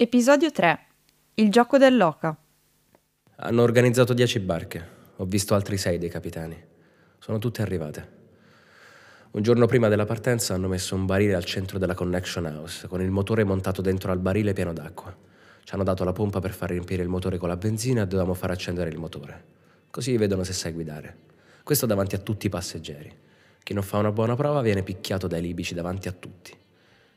[0.00, 0.78] Episodio 3.
[1.34, 2.38] Il gioco dell'oca.
[3.34, 4.88] Hanno organizzato 10 barche.
[5.16, 6.56] Ho visto altri 6 dei capitani.
[7.18, 8.08] Sono tutte arrivate.
[9.32, 13.02] Un giorno prima della partenza hanno messo un barile al centro della connection house, con
[13.02, 15.12] il motore montato dentro al barile pieno d'acqua.
[15.64, 18.34] Ci hanno dato la pompa per far riempire il motore con la benzina e dovevamo
[18.34, 19.44] far accendere il motore.
[19.90, 21.16] Così vedono se sai guidare.
[21.64, 23.12] Questo davanti a tutti i passeggeri.
[23.64, 26.56] Chi non fa una buona prova viene picchiato dai libici davanti a tutti.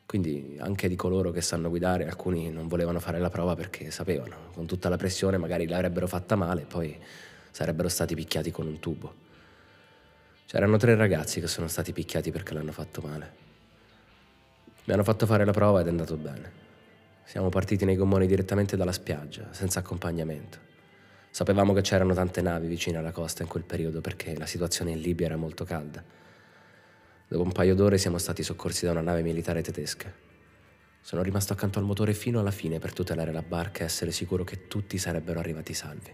[0.06, 4.52] Quindi anche di coloro che sanno guidare, alcuni non volevano fare la prova perché sapevano,
[4.54, 6.98] con tutta la pressione magari l'avrebbero fatta male e poi
[7.52, 9.14] sarebbero stati picchiati con un tubo.
[10.46, 13.32] C'erano tre ragazzi che sono stati picchiati perché l'hanno fatto male.
[14.84, 16.52] Mi hanno fatto fare la prova ed è andato bene.
[17.24, 20.58] Siamo partiti nei gommoni direttamente dalla spiaggia, senza accompagnamento.
[21.30, 25.00] Sapevamo che c'erano tante navi vicine alla costa in quel periodo perché la situazione in
[25.00, 26.04] Libia era molto calda.
[27.32, 30.12] Dopo un paio d'ore siamo stati soccorsi da una nave militare tedesca.
[31.00, 34.44] Sono rimasto accanto al motore fino alla fine per tutelare la barca e essere sicuro
[34.44, 36.14] che tutti sarebbero arrivati salvi.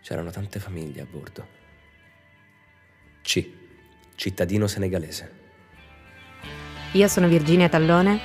[0.00, 1.46] C'erano tante famiglie a bordo.
[3.20, 3.46] C.
[4.14, 5.30] Cittadino senegalese.
[6.92, 8.18] Io sono Virginia Tallone.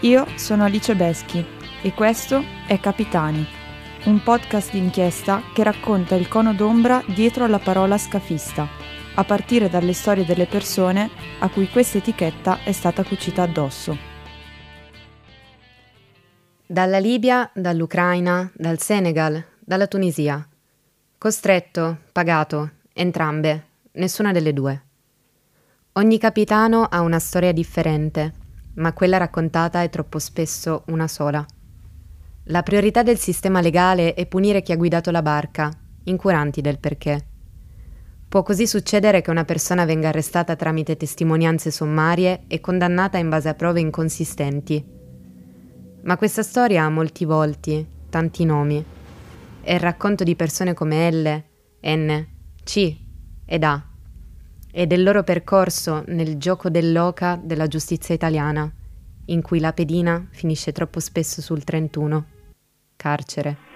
[0.00, 1.44] Io sono Alice Beschi
[1.82, 3.46] e questo è Capitani,
[4.04, 8.77] un podcast d'inchiesta che racconta il cono d'ombra dietro alla parola scafista
[9.18, 13.96] a partire dalle storie delle persone a cui questa etichetta è stata cucita addosso.
[16.64, 20.46] Dalla Libia, dall'Ucraina, dal Senegal, dalla Tunisia.
[21.18, 24.82] Costretto, pagato, entrambe, nessuna delle due.
[25.94, 28.32] Ogni capitano ha una storia differente,
[28.74, 31.44] ma quella raccontata è troppo spesso una sola.
[32.44, 35.72] La priorità del sistema legale è punire chi ha guidato la barca,
[36.04, 37.26] incuranti del perché.
[38.28, 43.48] Può così succedere che una persona venga arrestata tramite testimonianze sommarie e condannata in base
[43.48, 44.84] a prove inconsistenti.
[46.02, 48.84] Ma questa storia ha molti volti, tanti nomi.
[49.62, 51.42] È il racconto di persone come L,
[51.80, 52.26] N,
[52.64, 52.96] C
[53.46, 53.82] ed A
[54.70, 58.70] e del loro percorso nel gioco dell'oca della giustizia italiana,
[59.26, 62.26] in cui la pedina finisce troppo spesso sul 31.
[62.94, 63.67] Carcere.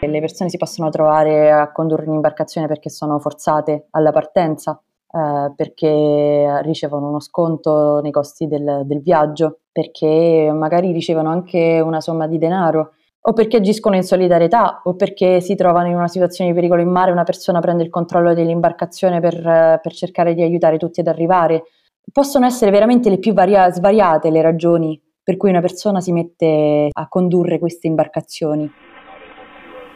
[0.00, 6.60] Le persone si possono trovare a condurre un'imbarcazione perché sono forzate alla partenza, eh, perché
[6.62, 12.38] ricevono uno sconto nei costi del, del viaggio, perché magari ricevono anche una somma di
[12.38, 16.80] denaro o perché agiscono in solidarietà o perché si trovano in una situazione di pericolo
[16.80, 21.08] in mare, una persona prende il controllo dell'imbarcazione per, per cercare di aiutare tutti ad
[21.08, 21.64] arrivare.
[22.12, 26.88] Possono essere veramente le più varia- svariate le ragioni per cui una persona si mette
[26.90, 28.70] a condurre queste imbarcazioni.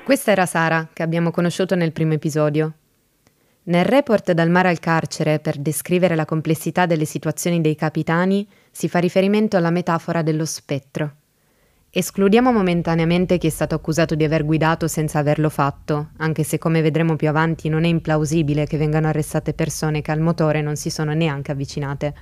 [0.05, 2.73] Questa era Sara, che abbiamo conosciuto nel primo episodio.
[3.65, 8.89] Nel report Dal mare al carcere, per descrivere la complessità delle situazioni dei capitani, si
[8.89, 11.13] fa riferimento alla metafora dello spettro.
[11.89, 16.83] Escludiamo momentaneamente chi è stato accusato di aver guidato senza averlo fatto, anche se come
[16.83, 20.91] vedremo più avanti non è implausibile che vengano arrestate persone che al motore non si
[20.91, 22.15] sono neanche avvicinate.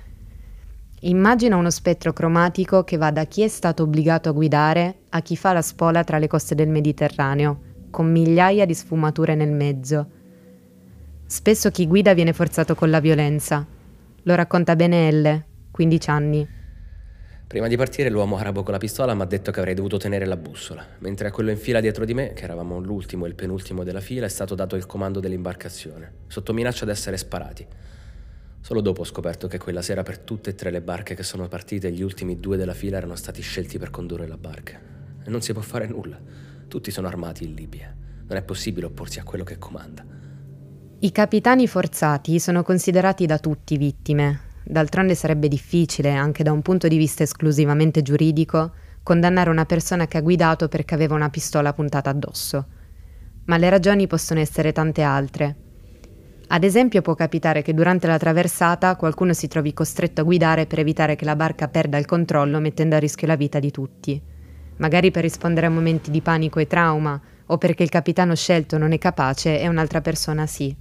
[1.01, 5.35] Immagina uno spettro cromatico che va da chi è stato obbligato a guidare a chi
[5.35, 10.07] fa la spola tra le coste del Mediterraneo, con migliaia di sfumature nel mezzo.
[11.27, 13.67] Spesso chi guida viene forzato con la violenza.
[14.23, 16.49] Lo racconta bene Elle, 15 anni.
[17.51, 20.25] Prima di partire l'uomo arabo con la pistola mi ha detto che avrei dovuto tenere
[20.25, 23.35] la bussola, mentre a quello in fila dietro di me, che eravamo l'ultimo e il
[23.35, 27.67] penultimo della fila, è stato dato il comando dell'imbarcazione, sotto minaccia di essere sparati.
[28.61, 31.49] Solo dopo ho scoperto che quella sera per tutte e tre le barche che sono
[31.49, 34.79] partite gli ultimi due della fila erano stati scelti per condurre la barca.
[35.25, 36.21] E non si può fare nulla.
[36.71, 37.93] Tutti sono armati in Libia.
[38.29, 40.05] Non è possibile opporsi a quello che comanda.
[41.01, 44.39] I capitani forzati sono considerati da tutti vittime.
[44.63, 48.71] D'altronde sarebbe difficile, anche da un punto di vista esclusivamente giuridico,
[49.03, 52.67] condannare una persona che ha guidato perché aveva una pistola puntata addosso.
[53.47, 55.57] Ma le ragioni possono essere tante altre.
[56.47, 60.79] Ad esempio può capitare che durante la traversata qualcuno si trovi costretto a guidare per
[60.79, 64.23] evitare che la barca perda il controllo mettendo a rischio la vita di tutti
[64.81, 68.93] magari per rispondere a momenti di panico e trauma, o perché il capitano scelto non
[68.93, 70.75] è capace e un'altra persona sì.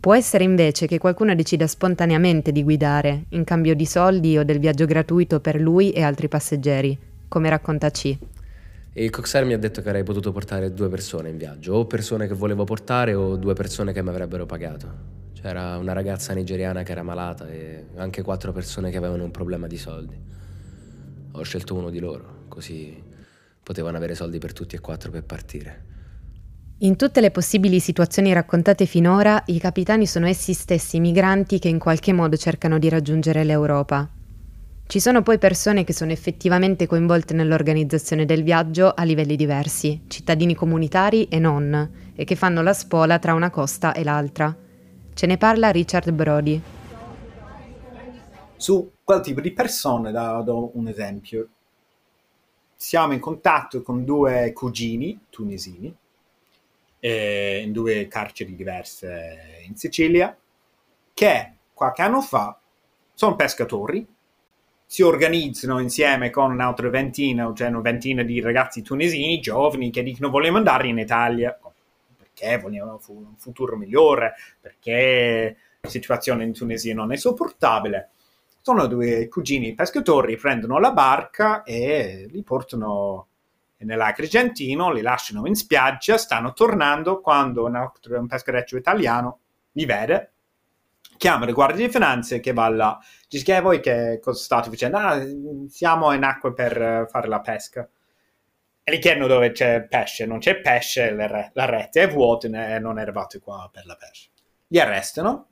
[0.00, 4.58] Può essere invece che qualcuno decida spontaneamente di guidare, in cambio di soldi o del
[4.58, 6.98] viaggio gratuito per lui e altri passeggeri,
[7.28, 8.16] come racconta C.
[8.94, 12.26] Il coxer mi ha detto che avrei potuto portare due persone in viaggio, o persone
[12.26, 15.18] che volevo portare o due persone che mi avrebbero pagato.
[15.40, 19.66] C'era una ragazza nigeriana che era malata e anche quattro persone che avevano un problema
[19.66, 20.39] di soldi.
[21.32, 23.02] Ho scelto uno di loro così
[23.62, 25.84] potevano avere soldi per tutti e quattro per partire.
[26.78, 31.78] In tutte le possibili situazioni raccontate finora, i capitani sono essi stessi migranti che in
[31.78, 34.08] qualche modo cercano di raggiungere l'Europa.
[34.86, 40.54] Ci sono poi persone che sono effettivamente coinvolte nell'organizzazione del viaggio a livelli diversi, cittadini
[40.54, 44.56] comunitari e non, e che fanno la spola tra una costa e l'altra.
[45.14, 46.79] Ce ne parla Richard Brody.
[48.60, 51.48] Su quel tipo di persone, da, do un esempio.
[52.76, 55.96] Siamo in contatto con due cugini tunisini,
[56.98, 60.36] eh, in due carceri diverse in Sicilia,
[61.14, 62.60] che qualche anno fa
[63.14, 64.06] sono pescatori
[64.84, 70.28] si organizzano insieme con un'altra ventina, cioè una ventina di ragazzi tunisini giovani che dicono
[70.28, 71.58] vogliamo andare in Italia
[72.14, 78.10] perché vogliamo un futuro migliore, perché la situazione in Tunisia non è sopportabile.
[78.70, 83.26] Sono due cugini pescatori, prendono la barca e li portano
[83.78, 89.40] nell'Agrigentino, li lasciano in spiaggia, stanno tornando quando un, altro, un peschereccio italiano
[89.72, 90.34] li vede
[91.16, 92.96] chiama le guardie di finanze che va là,
[93.28, 94.98] dice che voi che cosa state facendo?
[94.98, 95.20] Ah,
[95.66, 97.88] siamo in acqua per fare la pesca.
[98.84, 103.00] E gli chiedono dove c'è pesce, non c'è pesce, la rete è vuota e non
[103.00, 104.30] eravate qua per la pesca.
[104.68, 105.49] Li arrestano.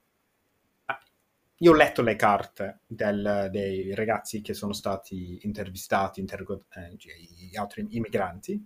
[1.61, 7.57] Io ho letto le carte del, dei ragazzi che sono stati intervistati, intergo- eh, gli
[7.57, 8.65] altri immigranti.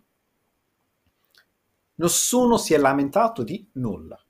[1.94, 4.22] Nessuno si è lamentato di nulla,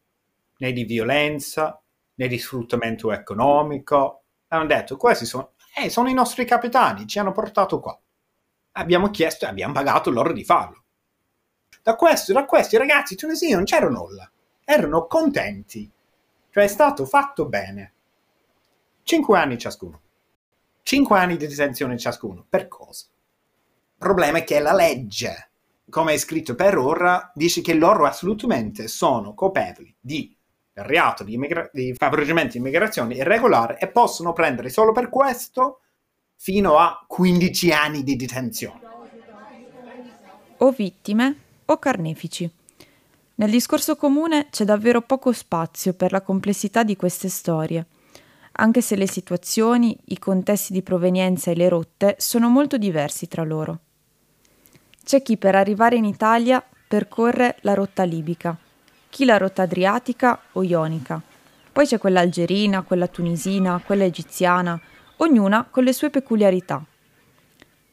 [0.59, 1.81] né di violenza,
[2.15, 4.23] né di sfruttamento economico.
[4.49, 7.99] Hanno detto, questi sono, eh, sono i nostri capitani, ci hanno portato qua.
[8.73, 10.85] Abbiamo chiesto e abbiamo pagato loro di farlo.
[11.83, 14.31] Da, questo, da questi ragazzi tunisini non c'era nulla.
[14.65, 15.91] Erano contenti.
[16.51, 17.92] Cioè è stato fatto bene.
[19.03, 20.01] Cinque anni ciascuno.
[20.83, 22.45] Cinque anni di detenzione ciascuno.
[22.49, 23.07] Per cosa?
[23.09, 25.51] Il problema è che la legge,
[25.89, 30.35] come è scritto per ora, dice che loro assolutamente sono colpevoli di
[30.75, 35.81] reato di, immigra- di favoreggiamento di immigrazione irregolare e possono prendere solo per questo
[36.37, 38.81] fino a 15 anni di detenzione.
[40.59, 42.51] O vittime o carnefici.
[43.35, 47.87] Nel discorso comune c'è davvero poco spazio per la complessità di queste storie,
[48.53, 53.43] anche se le situazioni, i contesti di provenienza e le rotte sono molto diversi tra
[53.45, 53.79] loro.
[55.05, 58.57] C'è chi per arrivare in Italia percorre la rotta libica,
[59.09, 61.21] chi la rotta adriatica o ionica.
[61.73, 64.81] Poi c'è quella algerina, quella tunisina, quella egiziana,
[65.17, 66.85] ognuna con le sue peculiarità.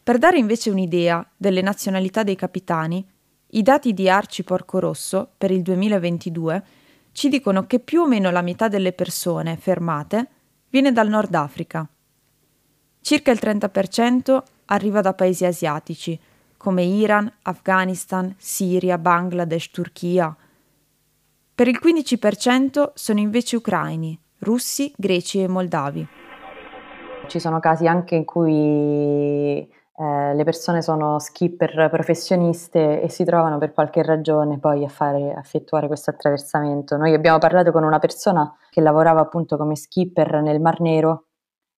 [0.04, 3.06] Per dare invece un'idea delle nazionalità dei capitani,
[3.52, 6.64] i dati di Arci Porco Rosso per il 2022
[7.12, 10.28] ci dicono che più o meno la metà delle persone fermate
[10.70, 11.88] viene dal Nord Africa.
[13.02, 16.20] Circa il 30% arriva da paesi asiatici,
[16.58, 20.36] come Iran, Afghanistan, Siria, Bangladesh, Turchia,
[21.60, 26.08] per il 15% sono invece ucraini, russi, greci e moldavi.
[27.28, 29.70] Ci sono casi anche in cui
[30.02, 35.34] eh, le persone sono skipper professioniste e si trovano per qualche ragione poi a fare,
[35.34, 36.96] a effettuare questo attraversamento.
[36.96, 41.26] Noi abbiamo parlato con una persona che lavorava appunto come skipper nel Mar Nero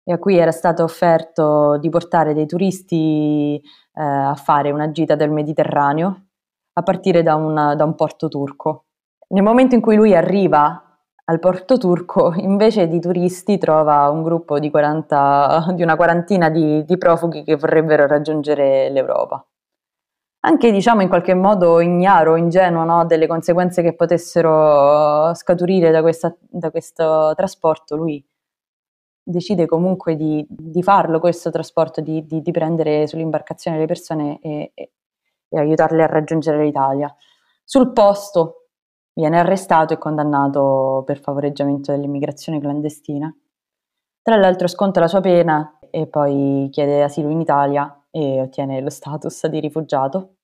[0.05, 5.14] e a cui era stato offerto di portare dei turisti eh, a fare una gita
[5.14, 6.26] del Mediterraneo
[6.75, 8.84] a partire da, una, da un porto turco.
[9.28, 10.89] Nel momento in cui lui arriva
[11.30, 16.84] al porto turco, invece di turisti, trova un gruppo di, 40, di una quarantina di,
[16.84, 19.44] di, profughi che vorrebbero raggiungere l'Europa.
[20.42, 26.34] Anche, diciamo, in qualche modo ignaro, ingenuo, no, delle conseguenze che potessero scaturire da, questa,
[26.40, 28.25] da questo trasporto, lui
[29.22, 34.72] decide comunque di, di farlo, questo trasporto, di, di, di, prendere sull'imbarcazione le persone e,
[34.75, 34.92] e,
[35.49, 37.14] e aiutarle a raggiungere l'Italia.
[37.62, 38.60] Sul posto
[39.20, 43.30] Viene arrestato e condannato per favoreggiamento dell'immigrazione clandestina.
[44.22, 48.88] Tra l'altro sconta la sua pena e poi chiede asilo in Italia e ottiene lo
[48.88, 50.36] status di rifugiato.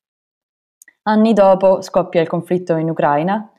[1.05, 3.51] Anni dopo scoppia il conflitto in Ucraina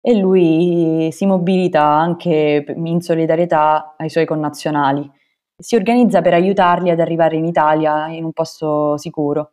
[0.00, 5.08] e lui si mobilita anche in solidarietà ai suoi connazionali.
[5.56, 9.52] Si organizza per aiutarli ad arrivare in Italia in un posto sicuro.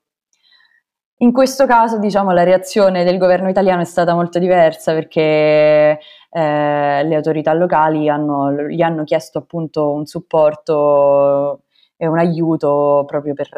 [1.22, 6.00] In questo caso, diciamo, la reazione del governo italiano è stata molto diversa perché eh,
[6.32, 11.62] le autorità locali hanno, gli hanno chiesto appunto un supporto
[11.96, 13.50] e un aiuto proprio per,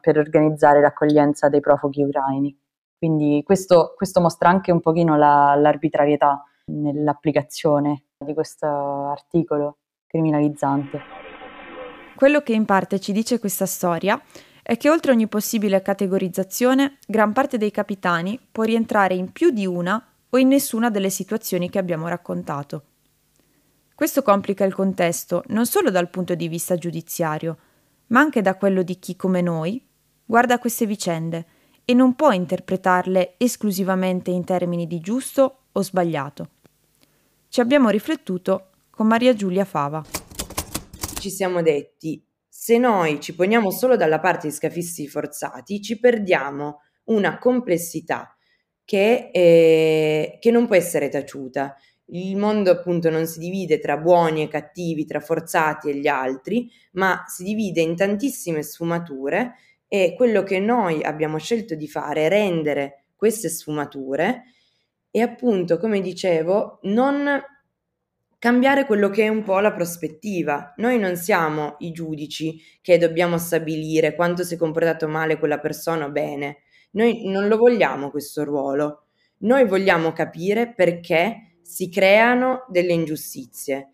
[0.00, 2.56] per organizzare l'accoglienza dei profughi ucraini.
[2.96, 11.00] Quindi questo, questo mostra anche un pochino la, l'arbitrarietà nell'applicazione di questo articolo criminalizzante.
[12.14, 14.20] Quello che in parte ci dice questa storia
[14.70, 19.66] è che oltre ogni possibile categorizzazione, gran parte dei capitani può rientrare in più di
[19.66, 22.84] una o in nessuna delle situazioni che abbiamo raccontato.
[23.96, 27.58] Questo complica il contesto non solo dal punto di vista giudiziario,
[28.10, 29.84] ma anche da quello di chi come noi
[30.24, 31.46] guarda queste vicende
[31.84, 36.50] e non può interpretarle esclusivamente in termini di giusto o sbagliato.
[37.48, 40.04] Ci abbiamo riflettuto con Maria Giulia Fava.
[41.18, 42.24] Ci siamo detti,
[42.62, 48.36] se noi ci poniamo solo dalla parte di scafisti forzati, ci perdiamo una complessità
[48.84, 51.74] che, eh, che non può essere taciuta.
[52.08, 56.70] Il mondo appunto non si divide tra buoni e cattivi, tra forzati e gli altri,
[56.92, 59.54] ma si divide in tantissime sfumature
[59.88, 64.42] e quello che noi abbiamo scelto di fare è rendere queste sfumature
[65.10, 67.42] e appunto, come dicevo, non
[68.40, 70.72] cambiare quello che è un po' la prospettiva.
[70.78, 76.06] Noi non siamo i giudici che dobbiamo stabilire quanto si è comportato male quella persona
[76.06, 76.62] o bene.
[76.92, 79.08] Noi non lo vogliamo questo ruolo.
[79.40, 83.90] Noi vogliamo capire perché si creano delle ingiustizie.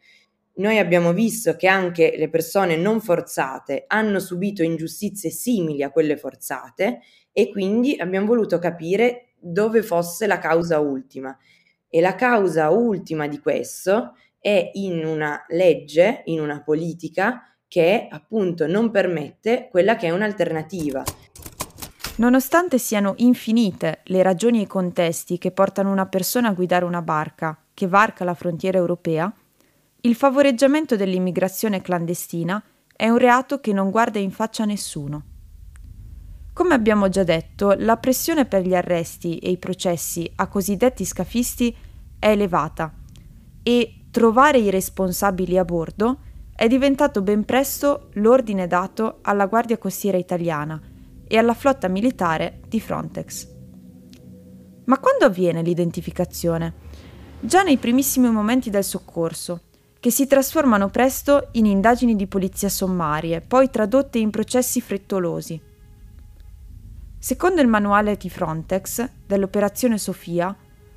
[0.58, 6.16] Noi abbiamo visto che anche le persone non forzate hanno subito ingiustizie simili a quelle
[6.16, 7.00] forzate
[7.32, 11.36] e quindi abbiamo voluto capire dove fosse la causa ultima.
[11.88, 14.12] E la causa ultima di questo
[14.46, 21.02] è in una legge, in una politica che appunto non permette quella che è un'alternativa.
[22.18, 27.02] Nonostante siano infinite le ragioni e i contesti che portano una persona a guidare una
[27.02, 29.34] barca che varca la frontiera europea,
[30.02, 32.62] il favoreggiamento dell'immigrazione clandestina
[32.94, 35.24] è un reato che non guarda in faccia a nessuno.
[36.52, 41.76] Come abbiamo già detto, la pressione per gli arresti e i processi a cosiddetti scafisti
[42.20, 42.94] è elevata
[43.64, 46.20] e trovare i responsabili a bordo
[46.54, 50.80] è diventato ben presto l'ordine dato alla Guardia Costiera italiana
[51.28, 53.46] e alla flotta militare di Frontex.
[54.86, 56.72] Ma quando avviene l'identificazione?
[57.40, 59.64] Già nei primissimi momenti del soccorso,
[60.00, 65.60] che si trasformano presto in indagini di polizia sommarie, poi tradotte in processi frettolosi.
[67.18, 70.56] Secondo il manuale di Frontex dell'operazione Sofia,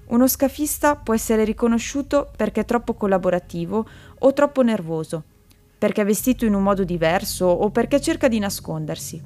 [0.10, 3.88] uno scafista può essere riconosciuto perché è troppo collaborativo
[4.20, 5.24] o troppo nervoso,
[5.78, 9.22] perché è vestito in un modo diverso o perché cerca di nascondersi.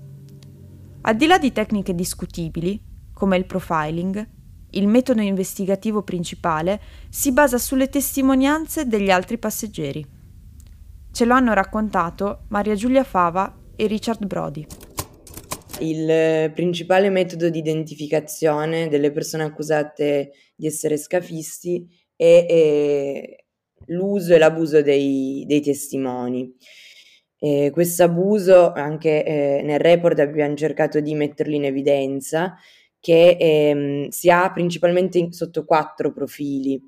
[1.01, 2.81] Al di là di tecniche discutibili,
[3.13, 4.27] come il profiling,
[4.71, 10.05] il metodo investigativo principale si basa sulle testimonianze degli altri passeggeri.
[11.11, 14.65] Ce lo hanno raccontato Maria Giulia Fava e Richard Brody.
[15.79, 23.35] Il principale metodo di identificazione delle persone accusate di essere scafisti è, è
[23.87, 26.55] l'uso e l'abuso dei, dei testimoni.
[27.39, 32.55] Eh, questo abuso, anche eh, nel report abbiamo cercato di metterlo in evidenza,
[32.99, 36.79] che ehm, si ha principalmente in, sotto quattro profili.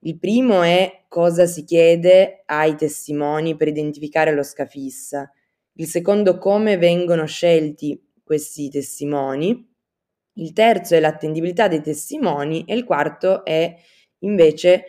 [0.00, 5.30] Il primo è cosa si chiede ai testimoni per identificare lo scafista.
[5.74, 9.68] Il secondo come vengono scelti questi testimoni.
[10.34, 13.74] Il terzo è l'attendibilità dei testimoni e il quarto è
[14.20, 14.84] invece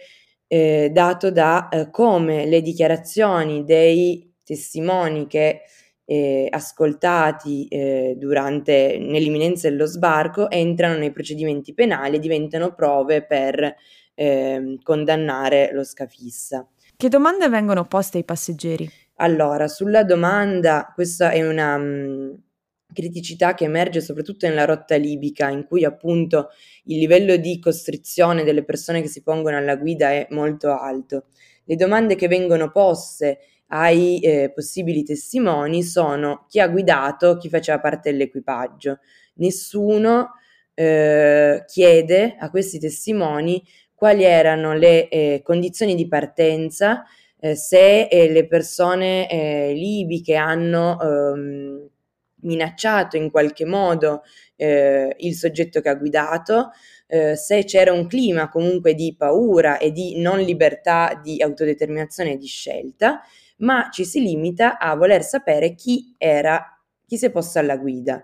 [0.46, 5.62] eh, dato da eh, come le dichiarazioni dei testimoni che
[6.06, 13.76] eh, ascoltati eh, durante, nell'imminenza dello sbarco entrano nei procedimenti penali e diventano prove per
[14.14, 16.64] eh, condannare lo scafista.
[16.96, 18.88] Che domande vengono poste ai passeggeri?
[19.16, 22.40] Allora, sulla domanda, questa è una um,
[22.94, 26.50] criticità che emerge soprattutto nella rotta libica, in cui appunto
[26.86, 31.26] il livello di costrizione delle persone che si pongono alla guida è molto alto.
[31.66, 37.80] Le domande che vengono poste ai eh, possibili testimoni sono chi ha guidato, chi faceva
[37.80, 39.00] parte dell'equipaggio.
[39.36, 40.32] Nessuno
[40.74, 47.04] eh, chiede a questi testimoni quali erano le eh, condizioni di partenza,
[47.40, 51.90] eh, se eh, le persone eh, libiche hanno ehm,
[52.42, 54.22] minacciato in qualche modo
[54.56, 56.70] il soggetto che ha guidato,
[57.08, 62.46] se c'era un clima comunque di paura e di non libertà di autodeterminazione e di
[62.46, 63.22] scelta
[63.62, 68.24] ma ci si limita a voler sapere chi era, chi si è posto alla guida,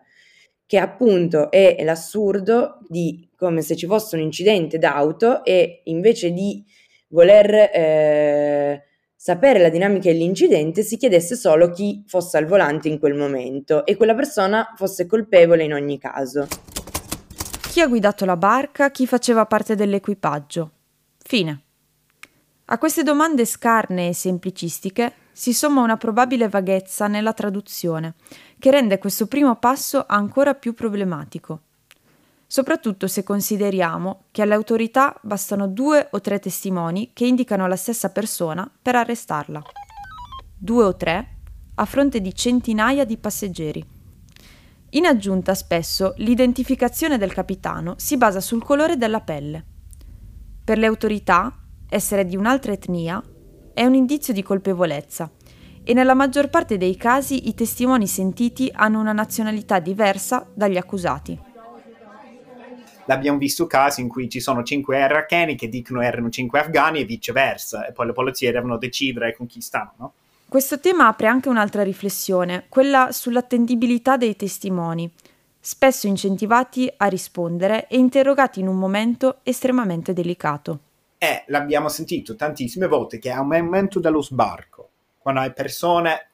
[0.65, 6.63] che appunto è l'assurdo di come se ci fosse un incidente d'auto e invece di
[7.09, 8.83] voler eh,
[9.27, 13.97] sapere la dinamica dell'incidente si chiedesse solo chi fosse al volante in quel momento e
[13.97, 16.47] quella persona fosse colpevole in ogni caso.
[17.69, 20.71] Chi ha guidato la barca, chi faceva parte dell'equipaggio.
[21.17, 21.61] Fine.
[22.67, 28.13] A queste domande scarne e semplicistiche si somma una probabile vaghezza nella traduzione,
[28.57, 31.63] che rende questo primo passo ancora più problematico.
[32.49, 38.09] Soprattutto se consideriamo che alle autorità bastano due o tre testimoni che indicano la stessa
[38.09, 39.61] persona per arrestarla.
[40.57, 41.35] Due o tre
[41.75, 43.85] a fronte di centinaia di passeggeri.
[44.91, 49.65] In aggiunta, spesso l'identificazione del capitano si basa sul colore della pelle.
[50.63, 51.53] Per le autorità,
[51.89, 53.21] essere di un'altra etnia
[53.73, 55.29] è un indizio di colpevolezza
[55.83, 61.46] e nella maggior parte dei casi i testimoni sentiti hanno una nazionalità diversa dagli accusati.
[63.07, 67.05] L'abbiamo visto casi in cui ci sono cinque iracheni che dicono erano cinque afghani e
[67.05, 70.13] viceversa, e poi le polizie devono decidere con chi stanno, no?
[70.49, 75.11] Questo tema apre anche un'altra riflessione, quella sull'attendibilità dei testimoni,
[75.59, 80.79] spesso incentivati a rispondere e interrogati in un momento estremamente delicato.
[81.17, 86.29] E l'abbiamo sentito tantissime volte che è un momento dello sbarco, quando hai persone,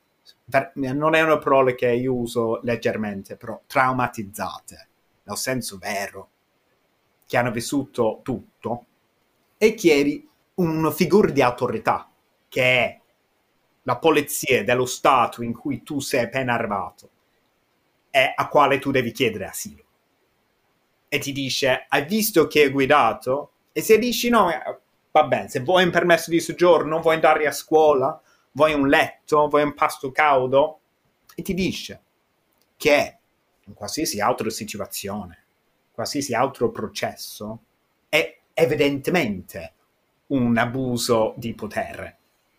[0.74, 4.88] non è una parola che io uso leggermente, però traumatizzate,
[5.24, 6.28] nel senso vero,
[7.34, 8.86] che hanno vissuto tutto,
[9.58, 12.08] e chiedi una figura di autorità,
[12.48, 13.02] che è
[13.82, 17.10] la polizia dello Stato in cui tu sei appena arrivato,
[18.12, 19.84] e a quale tu devi chiedere asilo.
[21.08, 23.54] E ti dice, hai visto che hai guidato?
[23.72, 27.48] E se dici no, eh, va bene, se vuoi un permesso di soggiorno, vuoi andare
[27.48, 28.22] a scuola,
[28.52, 30.82] vuoi un letto, vuoi un pasto caldo,
[31.34, 32.04] e ti dice
[32.78, 33.18] che
[33.64, 35.43] in qualsiasi altra situazione,
[35.94, 37.60] qualsiasi altro processo,
[38.10, 39.74] è evidentemente
[40.28, 42.18] un abuso di potere.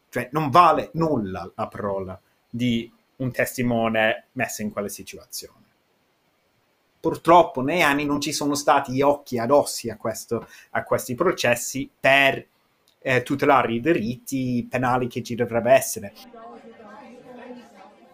[0.09, 5.63] Cioè non vale nulla la parola di un testimone messo in quella situazione.
[7.01, 12.47] Purtroppo nei anni non ci sono stati occhi adossi a, questo, a questi processi per
[13.01, 16.13] eh, tutelare i diritti penali che ci dovrebbe essere.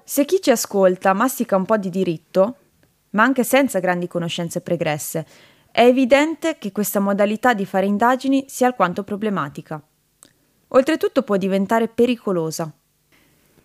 [0.03, 2.57] Se chi ci ascolta mastica un po' di diritto,
[3.11, 5.26] ma anche senza grandi conoscenze pregresse,
[5.71, 9.81] è evidente che questa modalità di fare indagini sia alquanto problematica.
[10.69, 12.73] Oltretutto può diventare pericolosa.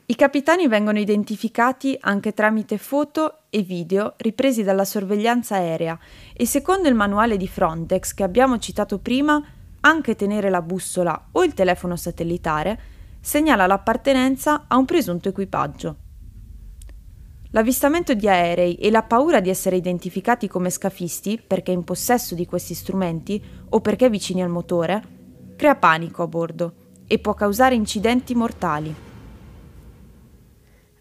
[0.08, 5.98] I capitani vengono identificati anche tramite foto e video ripresi dalla sorveglianza aerea
[6.34, 9.44] e secondo il manuale di Frontex che abbiamo citato prima,
[9.82, 12.80] anche tenere la bussola o il telefono satellitare
[13.20, 15.96] segnala l'appartenenza a un presunto equipaggio.
[17.52, 22.46] L'avvistamento di aerei e la paura di essere identificati come scafisti perché in possesso di
[22.46, 25.02] questi strumenti o perché vicini al motore
[25.56, 26.74] crea panico a bordo
[27.08, 28.96] e può causare incidenti mortali.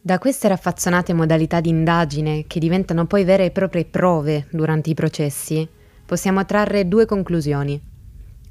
[0.00, 4.94] Da queste raffazzonate modalità di indagine, che diventano poi vere e proprie prove durante i
[4.94, 5.66] processi,
[6.04, 7.80] possiamo trarre due conclusioni.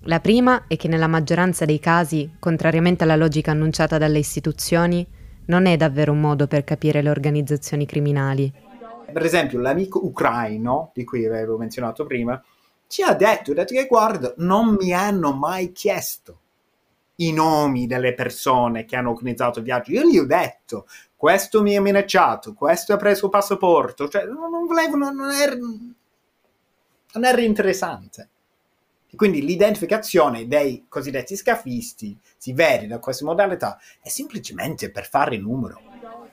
[0.06, 5.06] La prima è che nella maggioranza dei casi, contrariamente alla logica annunciata dalle istituzioni,
[5.46, 8.52] non è davvero un modo per capire le organizzazioni criminali.
[9.12, 12.42] Per esempio, l'amico ucraino, di cui avevo menzionato prima,
[12.88, 16.40] ci ha detto, detto che guarda, non mi hanno mai chiesto
[17.18, 19.92] i nomi delle persone che hanno organizzato il viaggio.
[19.92, 24.66] Io gli ho detto, questo mi ha minacciato, questo ha preso il passaporto, cioè non
[24.66, 28.30] volevo, non, non, era, non era interessante.
[29.14, 35.38] E quindi l'identificazione dei cosiddetti scafisti si vede da queste modalità è semplicemente per fare
[35.38, 35.80] numero.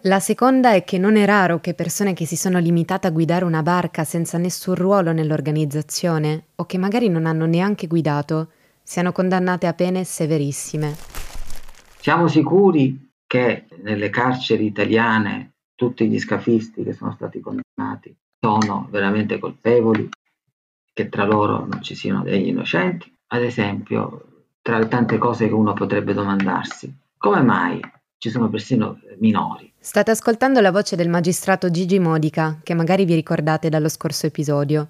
[0.05, 3.45] La seconda è che non è raro che persone che si sono limitate a guidare
[3.45, 9.67] una barca senza nessun ruolo nell'organizzazione o che magari non hanno neanche guidato siano condannate
[9.67, 10.97] a pene severissime.
[11.99, 19.39] Siamo sicuri che nelle carceri italiane tutti gli scafisti che sono stati condannati sono veramente
[19.39, 20.09] colpevoli,
[20.93, 23.13] che tra loro non ci siano degli innocenti.
[23.29, 27.81] Ad esempio, tra le tante cose che uno potrebbe domandarsi, come mai
[28.19, 29.73] ci sono persino minori?
[29.79, 34.89] State ascoltando la voce del magistrato Gigi Modica, che magari vi ricordate dallo scorso episodio.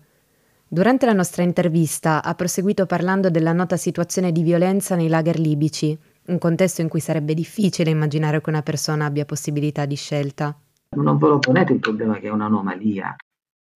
[0.66, 5.98] Durante la nostra intervista ha proseguito parlando della nota situazione di violenza nei lager libici
[6.26, 10.56] un contesto in cui sarebbe difficile immaginare che una persona abbia possibilità di scelta.
[10.96, 13.16] Non ve lo ponete il problema che è un'anomalia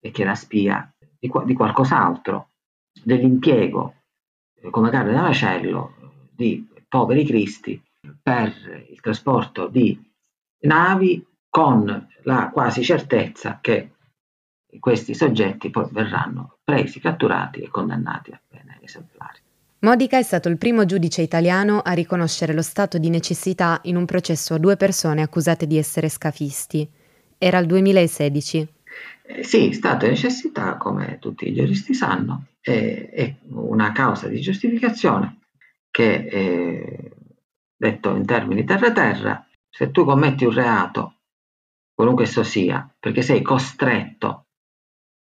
[0.01, 0.89] e che la spia
[1.25, 2.51] di, di qualcos'altro,
[3.03, 3.95] dell'impiego
[4.61, 5.95] eh, come carne da macello
[6.31, 7.81] di poveri cristi
[8.23, 8.53] per
[8.91, 9.99] il trasporto di
[10.61, 13.91] navi con la quasi certezza che
[14.79, 19.39] questi soggetti poi verranno presi, catturati e condannati a pene esemplari.
[19.81, 24.05] Modica è stato il primo giudice italiano a riconoscere lo stato di necessità in un
[24.05, 26.89] processo a due persone accusate di essere scafisti.
[27.39, 28.69] Era il 2016.
[29.27, 34.39] Eh, sì, stato di necessità, come tutti i giuristi sanno, è, è una causa di
[34.39, 35.39] giustificazione
[35.91, 37.11] che, eh,
[37.75, 41.15] detto in termini terra-terra, se tu commetti un reato,
[41.95, 44.47] qualunque esso sia, perché sei costretto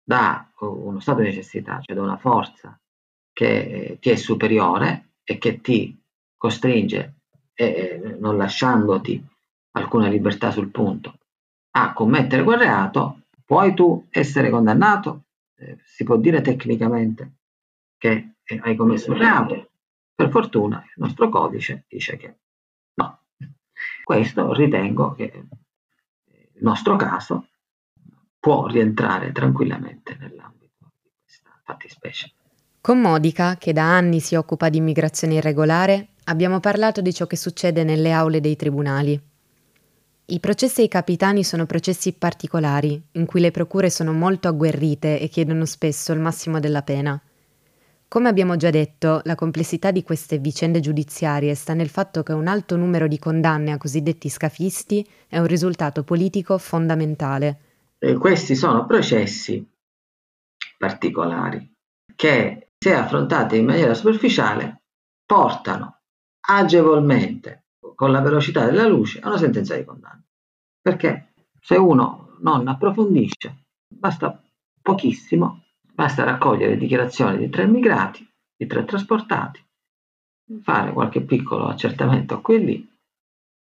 [0.03, 2.77] da uno stato di necessità, cioè da una forza
[3.31, 5.95] che eh, ti è superiore e che ti
[6.35, 7.13] costringe,
[8.19, 9.23] non lasciandoti
[9.73, 11.19] alcuna libertà sul punto,
[11.75, 15.23] a commettere quel reato, puoi tu essere condannato?
[15.55, 17.31] Eh, si può dire tecnicamente
[17.97, 19.69] che eh, hai commesso un reato?
[20.15, 22.35] Per fortuna il nostro codice dice che
[22.95, 23.19] no.
[24.03, 25.45] Questo ritengo che
[26.53, 27.47] il nostro caso
[28.39, 32.31] può rientrare tranquillamente nell'ambito di questa fattispecie.
[32.81, 37.37] Con Modica, che da anni si occupa di immigrazione irregolare, abbiamo parlato di ciò che
[37.37, 39.19] succede nelle aule dei tribunali.
[40.25, 45.27] I processi ai capitani sono processi particolari, in cui le procure sono molto agguerrite e
[45.27, 47.21] chiedono spesso il massimo della pena.
[48.07, 52.47] Come abbiamo già detto, la complessità di queste vicende giudiziarie sta nel fatto che un
[52.47, 57.59] alto numero di condanne a cosiddetti scafisti è un risultato politico fondamentale.
[57.97, 59.67] E questi sono processi
[60.77, 61.69] particolari
[62.15, 64.83] che, se affrontati in maniera superficiale,
[65.25, 66.01] portano
[66.47, 67.62] agevolmente,
[67.95, 70.23] con la velocità della luce, a una sentenza di condanna.
[70.81, 74.41] Perché se uno non approfondisce, basta
[74.81, 75.63] pochissimo
[75.95, 78.27] Basta raccogliere dichiarazioni di tre immigrati,
[78.57, 79.63] di tre trasportati,
[80.63, 82.91] fare qualche piccolo accertamento e lì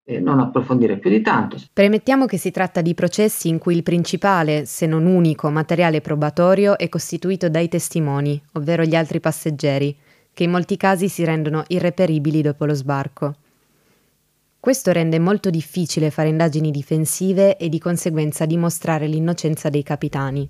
[0.05, 1.57] e non approfondire più di tanto.
[1.73, 6.79] Premettiamo che si tratta di processi in cui il principale, se non unico, materiale probatorio
[6.79, 9.97] è costituito dai testimoni, ovvero gli altri passeggeri,
[10.33, 13.35] che in molti casi si rendono irreperibili dopo lo sbarco.
[14.61, 20.47] Questo rende molto difficile fare indagini difensive e di conseguenza dimostrare l'innocenza dei capitani.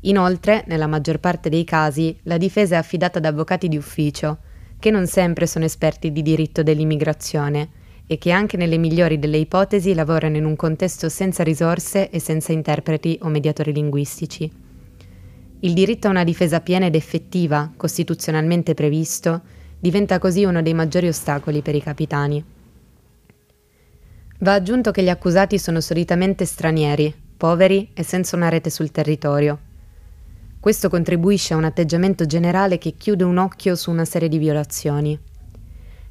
[0.00, 4.38] Inoltre, nella maggior parte dei casi, la difesa è affidata ad avvocati di ufficio,
[4.78, 7.68] che non sempre sono esperti di diritto dell'immigrazione
[8.06, 12.52] e che anche nelle migliori delle ipotesi lavorano in un contesto senza risorse e senza
[12.52, 14.50] interpreti o mediatori linguistici.
[15.60, 19.42] Il diritto a una difesa piena ed effettiva, costituzionalmente previsto,
[19.78, 22.53] diventa così uno dei maggiori ostacoli per i capitani.
[24.38, 29.58] Va aggiunto che gli accusati sono solitamente stranieri, poveri e senza una rete sul territorio,
[30.64, 35.18] questo contribuisce a un atteggiamento generale che chiude un occhio su una serie di violazioni.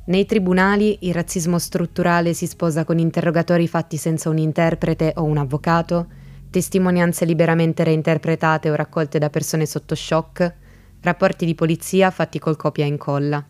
[0.06, 5.38] Nei tribunali il razzismo strutturale si sposa con interrogatori fatti senza un interprete o un
[5.38, 6.06] avvocato,
[6.52, 10.54] testimonianze liberamente reinterpretate o raccolte da persone sotto shock,
[11.02, 13.44] rapporti di polizia fatti col copia e incolla.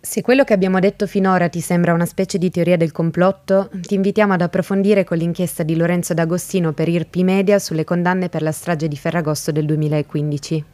[0.00, 3.94] Se quello che abbiamo detto finora ti sembra una specie di teoria del complotto, ti
[3.94, 8.52] invitiamo ad approfondire con l'inchiesta di Lorenzo D'Agostino per IRPI Media sulle condanne per la
[8.52, 10.64] strage di Ferragosto del 2015.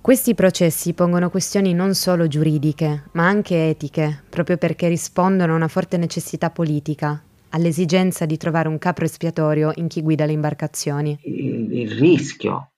[0.00, 5.68] Questi processi pongono questioni non solo giuridiche, ma anche etiche, proprio perché rispondono a una
[5.68, 11.18] forte necessità politica, all'esigenza di trovare un capro espiatorio in chi guida le imbarcazioni.
[11.24, 12.70] Il, il rischio,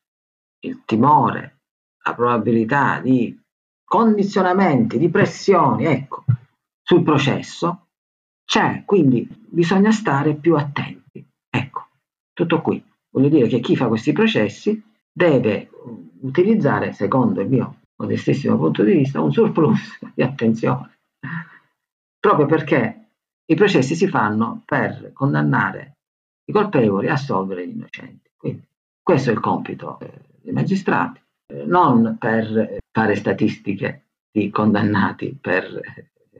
[0.61, 1.59] il timore,
[2.05, 3.39] la probabilità di
[3.93, 6.25] condizionamenti, di pressioni, ecco,
[6.83, 7.89] sul processo
[8.43, 11.23] c'è, quindi bisogna stare più attenti.
[11.51, 11.89] Ecco,
[12.33, 12.83] tutto qui.
[13.11, 15.69] Voglio dire che chi fa questi processi deve
[16.21, 20.97] utilizzare, secondo il mio modestissimo punto di vista, un surplus di attenzione,
[22.19, 23.09] proprio perché
[23.45, 25.99] i processi si fanno per condannare
[26.47, 28.31] i colpevoli e assolvere gli innocenti.
[28.39, 28.63] Quindi
[29.03, 29.99] questo è il compito
[30.41, 31.21] dei magistrati
[31.67, 35.81] non per fare statistiche di condannati per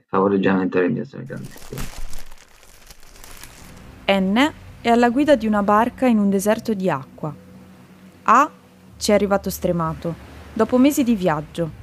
[0.05, 1.81] favoreggiamento dell'immigrazione clandestina.
[4.05, 7.33] N è alla guida di una barca in un deserto di acqua.
[8.23, 8.51] A
[8.97, 10.15] ci è arrivato stremato,
[10.53, 11.81] dopo mesi di viaggio.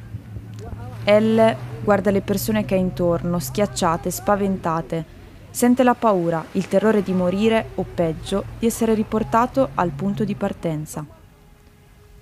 [1.05, 5.19] L guarda le persone che ha intorno, schiacciate, spaventate.
[5.51, 10.37] Sente la paura, il terrore di morire o peggio, di essere riportato al punto di
[10.37, 11.05] partenza.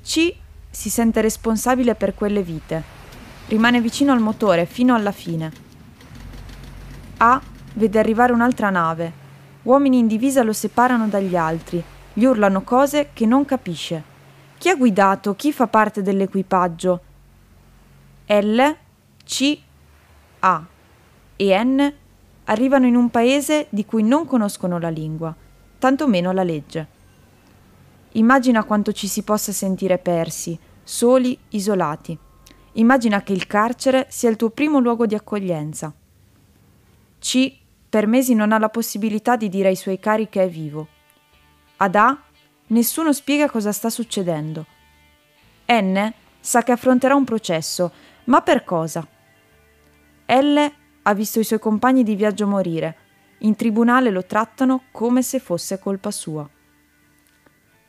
[0.02, 0.34] C
[0.70, 2.82] si sente responsabile per quelle vite.
[3.48, 5.50] Rimane vicino al motore fino alla fine.
[7.18, 7.40] A
[7.74, 9.12] vede arrivare un'altra nave.
[9.62, 11.82] Uomini in divisa lo separano dagli altri.
[12.12, 14.02] Gli urlano cose che non capisce.
[14.58, 15.34] Chi ha guidato?
[15.34, 17.00] Chi fa parte dell'equipaggio?
[18.26, 18.76] L,
[19.24, 19.58] C,
[20.40, 20.66] A
[21.36, 21.92] e N
[22.44, 25.34] arrivano in un paese di cui non conoscono la lingua,
[25.78, 26.86] tantomeno la legge.
[28.18, 32.18] Immagina quanto ci si possa sentire persi, soli, isolati.
[32.72, 35.94] Immagina che il carcere sia il tuo primo luogo di accoglienza.
[37.20, 37.56] C.
[37.88, 40.88] Per mesi non ha la possibilità di dire ai suoi cari che è vivo.
[41.76, 42.20] Ad A.
[42.66, 44.66] Nessuno spiega cosa sta succedendo.
[45.70, 46.12] N.
[46.40, 47.92] Sa che affronterà un processo,
[48.24, 49.06] ma per cosa?
[50.26, 50.72] L.
[51.02, 52.96] Ha visto i suoi compagni di viaggio morire.
[53.38, 56.48] In tribunale lo trattano come se fosse colpa sua.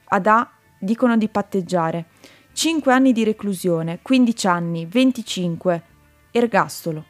[0.10, 0.50] Ad A.
[0.78, 2.06] Dicono di patteggiare
[2.54, 5.84] 5 anni di reclusione, 15 anni, 25,
[6.32, 7.06] ergastolo.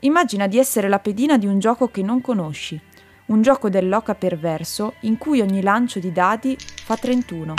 [0.00, 2.80] Immagina di essere la pedina di un gioco che non conosci,
[3.26, 7.54] un gioco dell'oca perverso in cui ogni lancio di dadi fa 31.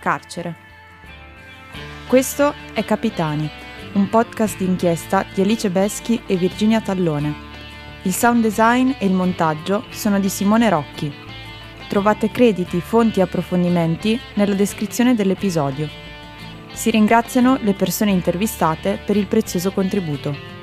[0.00, 0.56] Carcere.
[2.06, 3.50] Questo è Capitani,
[3.94, 7.34] un podcast d'inchiesta di Alice Beschi e Virginia Tallone.
[8.02, 11.23] Il sound design e il montaggio sono di Simone Rocchi.
[11.88, 15.88] Trovate crediti, fonti e approfondimenti nella descrizione dell'episodio.
[16.72, 20.53] Si ringraziano le persone intervistate per il prezioso contributo.